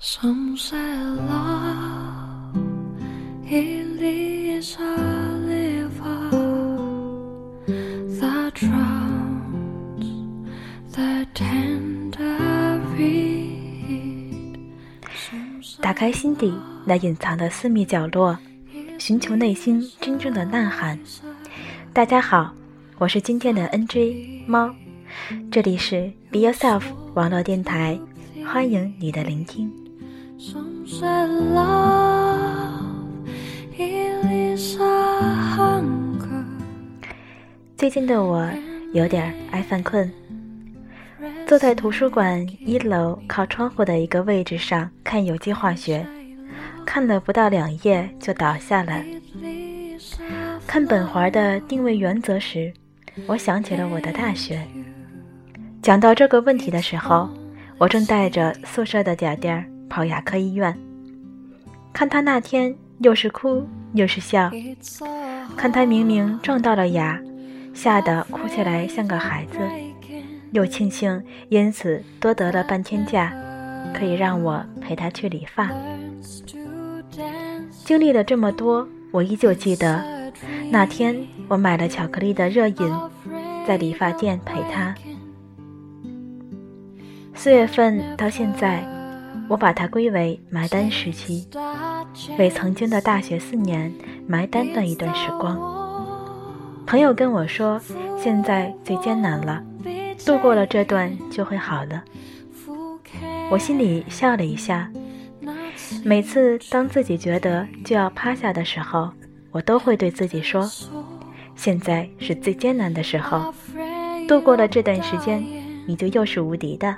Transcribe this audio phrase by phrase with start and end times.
[0.00, 2.54] Some say love
[3.50, 4.94] it is a
[5.44, 6.30] river
[8.20, 10.06] that drowns
[10.92, 14.60] the tender reed
[15.80, 16.54] 打开心底
[16.84, 18.38] 那隐藏的私密角落，
[19.00, 20.96] 寻求内心真正的呐喊。
[21.92, 22.54] 大家好，
[22.98, 24.72] 我是今天的 NJ 猫，
[25.50, 26.84] 这里是 Be Yourself
[27.14, 27.98] 网络电台，
[28.46, 29.87] 欢迎你的聆听。
[30.40, 32.70] Some say love
[33.76, 36.44] it is a hunger.
[37.76, 38.48] 最近的我
[38.92, 40.08] 有点爱犯困，
[41.44, 46.06] 坐在图书馆一楼靠窗户的一个位置上看有机化学，
[46.86, 49.02] 看了不到两页就倒下了。
[50.68, 52.72] 看本环的定位原则时，
[53.26, 54.64] 我想起了我的大学。
[55.82, 57.28] 讲到这个问题的时候，
[57.76, 60.76] 我正带着宿舍的假垫儿跑牙科医院，
[61.92, 64.50] 看他那天又是哭又是笑，
[65.56, 67.20] 看他明明撞到了牙，
[67.74, 69.58] 吓得哭起来像个孩子，
[70.52, 73.32] 又庆幸因此多得了半天假，
[73.94, 75.70] 可以让我陪他去理发。
[77.84, 80.04] 经历了这么多，我依旧记得
[80.70, 81.16] 那天
[81.48, 82.94] 我买了巧克力的热饮，
[83.66, 84.94] 在理发店陪他。
[87.34, 88.84] 四月份到现在，
[89.48, 91.48] 我把它归为埋单时期，
[92.38, 93.92] 为曾经的大学四年
[94.26, 95.58] 埋单的一段时光。
[96.86, 97.80] 朋友跟我说，
[98.18, 99.62] 现在最艰难了，
[100.24, 102.04] 度过了这段就会好了。
[103.50, 104.90] 我心里笑了一下。
[106.04, 109.10] 每次当自己觉得就要趴下的时候，
[109.50, 110.70] 我都会对自己说，
[111.56, 113.52] 现在是最艰难的时候，
[114.28, 115.42] 度过了这段时间，
[115.86, 116.94] 你就又是无敌的。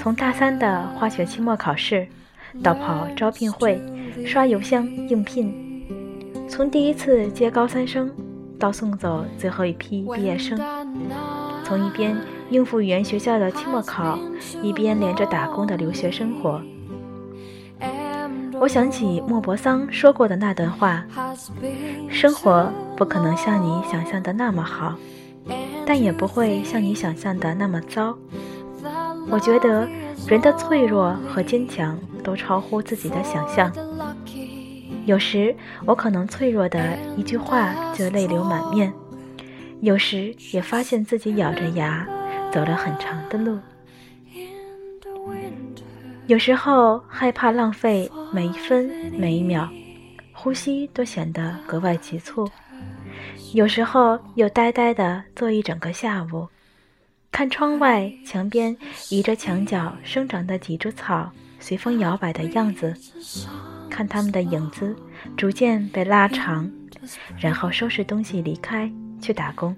[0.00, 2.06] 从大三的化学期末考试，
[2.62, 3.80] 到跑招聘会、
[4.26, 5.54] 刷邮箱应聘，
[6.48, 8.10] 从第一次接高三生，
[8.58, 10.60] 到送走最后一批毕业生，
[11.64, 12.16] 从一边
[12.50, 14.18] 应付语言学校的期末考，
[14.62, 16.60] 一边连着打工的留学生活。
[18.60, 21.04] 我想起莫泊桑说过的那段话：
[22.08, 24.94] 生活不可能像你想象的那么好，
[25.84, 28.16] 但也不会像你想象的那么糟。
[29.30, 29.88] 我觉得
[30.26, 33.72] 人的脆弱和坚强都超乎自己的想象。
[35.04, 38.92] 有时我可能脆弱的一句话就泪流满面，
[39.80, 42.06] 有时也发现自己咬着牙
[42.52, 43.58] 走了很长的路。
[46.26, 49.68] 有时候害怕浪费每一分每一秒，
[50.32, 52.48] 呼吸都显得格外急促。
[53.54, 56.46] 有时候又呆呆地坐一整个下午，
[57.32, 58.76] 看窗外墙边
[59.08, 62.94] 倚着墙角生长的几株草随风摇摆的样子，
[63.88, 64.94] 看它们的影子
[65.34, 66.70] 逐渐被拉长，
[67.38, 69.74] 然后收拾东西离开去打工。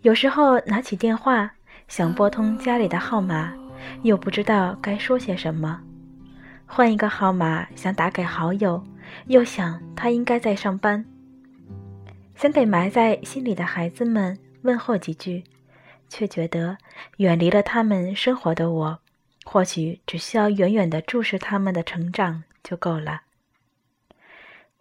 [0.00, 1.50] 有时候拿起电话
[1.88, 3.52] 想拨通家里的号码，
[4.02, 5.78] 又不知道该说些什么；
[6.64, 8.82] 换一个号码想打给好友，
[9.26, 11.04] 又想他应该在上班。
[12.34, 14.38] 想给埋在心里的孩子们
[14.68, 15.44] 问候几句，
[16.10, 16.76] 却觉得
[17.16, 19.00] 远离了他们生活的我，
[19.44, 23.22] 或许只需要远远地注视他们的成长就够了。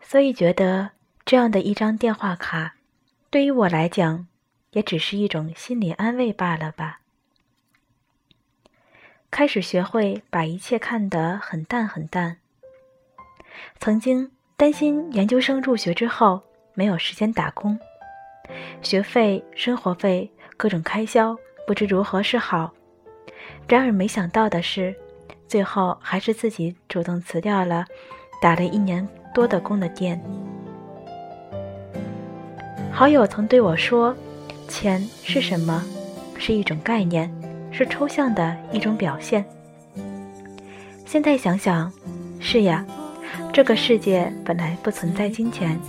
[0.02, 0.92] 所以觉得
[1.26, 2.76] 这样的一张电话卡，
[3.30, 4.28] 对于我来讲，
[4.72, 7.00] 也只是一种心理安慰罢了吧。
[9.32, 12.40] 开始学会把一切看得很淡很淡。
[13.80, 16.44] 曾经担心研究生入学之后
[16.74, 17.80] 没有时间打工，
[18.82, 21.36] 学费、生活费、各种开销
[21.66, 22.72] 不知如何是好。
[23.68, 24.96] 然而没想到的是，
[25.48, 27.86] 最后还是自己主动辞掉了
[28.42, 30.22] 打了一年多的工的店。
[32.92, 34.16] 好友曾对我说
[34.68, 35.84] ：“钱是什么？
[36.38, 37.32] 是一种概念。”
[37.70, 39.46] 是抽象的一种表现。
[41.06, 41.92] 现在想想，
[42.40, 42.84] 是呀，
[43.54, 45.80] 这个世界本来不存在金钱，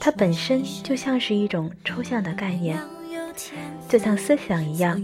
[0.00, 2.76] 它本身就像是一种抽象的概念，
[3.88, 5.00] 就像思想一样。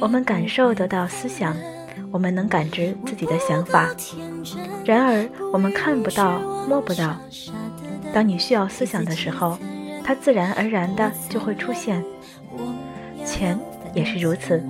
[0.00, 1.56] 我们感受得到思想，
[2.10, 3.88] 我们能感知自己的想法，
[4.84, 7.16] 然而我们看不到、摸不到。
[8.12, 9.56] 当你需要思想的时候，
[10.02, 12.04] 它自然而然的就会出现。
[13.24, 13.58] 钱。
[13.94, 14.62] 也是如此。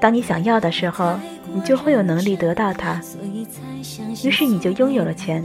[0.00, 1.18] 当你想要的时候，
[1.52, 3.00] 你就会有能力得到它，
[4.22, 5.44] 于是你就拥有了钱。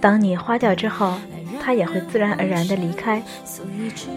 [0.00, 1.18] 当你花掉之后，
[1.62, 3.22] 他也会自然而然的离开。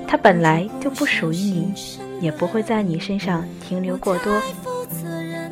[0.08, 1.74] 他本来就不属于你，
[2.20, 4.42] 也不会在你身上停留过多。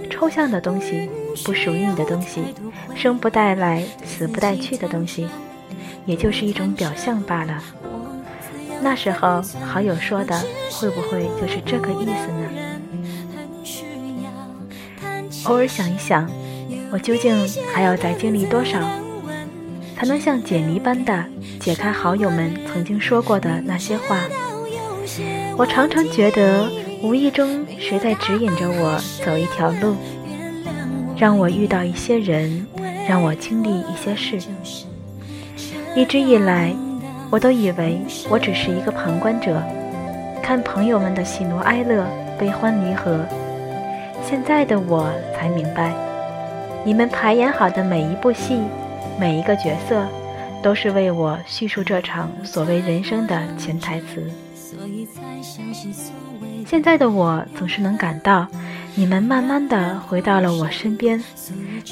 [0.10, 1.10] 抽象的东西，
[1.44, 2.42] 不属于你的东西，
[2.96, 5.28] 生不带来，死不带去的东西，
[6.06, 7.62] 也就是一种表象罢了。
[8.82, 10.40] 那时候好友说的，
[10.72, 12.50] 会不会就是这个意思呢？
[15.46, 16.30] 偶尔想一想，
[16.92, 17.36] 我究竟
[17.74, 18.80] 还要再经历多少，
[20.04, 21.24] 才能像解谜般的
[21.62, 24.18] 解开好友们曾经说过的那些话？
[25.56, 26.68] 我常常觉得，
[27.02, 29.96] 无意中谁在指引着我走一条路，
[31.16, 32.68] 让我遇到一些人，
[33.08, 34.38] 让我经历一些事。
[35.96, 36.76] 一直以来，
[37.30, 39.64] 我都以为我只是一个旁观者，
[40.42, 42.06] 看朋友们的喜怒哀乐、
[42.38, 43.26] 悲欢离合。
[44.22, 45.94] 现在的我才明白，
[46.84, 48.60] 你们排演好的每一部戏，
[49.20, 50.08] 每一个角色，
[50.62, 54.28] 都是为我叙述这场所谓人生的潜台词。
[56.66, 58.48] 现在的我总是能感到，
[58.96, 61.24] 你们慢慢的回到了我身边，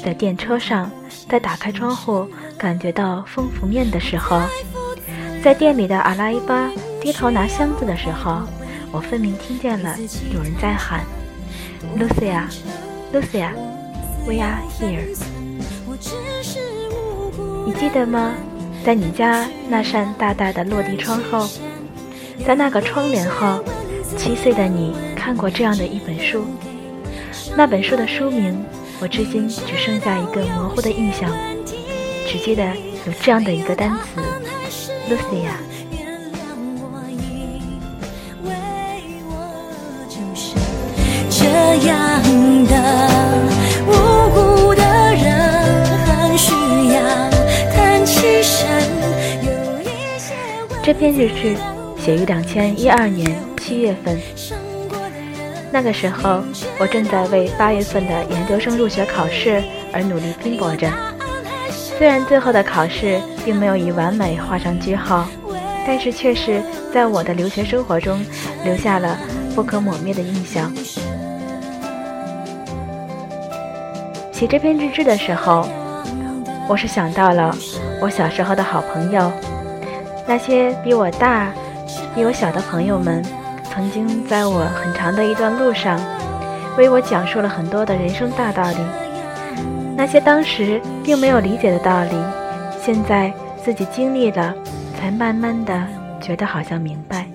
[0.02, 0.90] 在电车上，
[1.28, 2.26] 在打开窗户
[2.58, 4.40] 感觉到风拂面的时候，
[5.42, 6.70] 在店里的阿拉伊巴
[7.00, 8.48] 低头拿箱子的时候，
[8.90, 9.94] 我分明听见了
[10.34, 11.04] 有人在喊
[11.96, 15.04] ：“Lucia，Lucia，We are here。”
[17.64, 18.32] 你记得吗？
[18.84, 21.48] 在你家那扇大大的落地窗后。
[22.44, 23.62] 在那个窗帘后，
[24.16, 26.44] 七岁的你看过这样的一本书。
[27.56, 28.64] 那本书的书名，
[29.00, 31.30] 我至今只剩下一个模糊的印象，
[32.26, 32.64] 只记得
[33.06, 34.20] 有这样的一个单词
[35.08, 35.52] ：Lucia。
[41.30, 42.11] 这样
[50.92, 51.56] 这篇日志。
[51.96, 54.20] 写于两千一二年七月份，
[55.72, 56.42] 那个时候
[56.78, 60.90] 我正在为八月份的研究生入学考试而努力拼搏着。
[61.70, 65.26] 虽然最后的考试并没有以完美画上句号，
[65.86, 66.62] 但是却是
[66.92, 68.22] 在我的留学生活中
[68.62, 69.16] 留下了
[69.54, 70.70] 不可磨灭的印象。
[74.30, 75.66] 写这篇日志的时候，
[76.68, 77.56] 我是想到了
[77.98, 79.32] 我小时候的好朋友，
[80.26, 81.52] 那些比我大。
[82.14, 83.22] 比我小的朋友们，
[83.64, 86.00] 曾经在我很长的一段路上，
[86.76, 88.76] 为我讲述了很多的人生大道理。
[89.96, 92.10] 那些当时并没有理解的道理，
[92.80, 93.32] 现在
[93.62, 94.54] 自己经历了，
[94.98, 95.86] 才慢慢的
[96.20, 97.26] 觉得好像明白。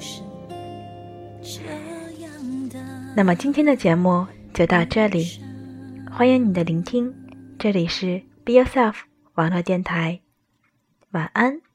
[3.15, 5.39] 那么今天的节目就到这里，
[6.11, 7.13] 欢迎你的聆听，
[7.59, 8.93] 这里是 Be Yourself
[9.35, 10.19] 网络电台，
[11.11, 11.66] 晚安。